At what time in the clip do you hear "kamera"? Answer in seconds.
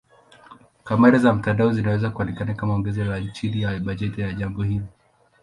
0.83-1.17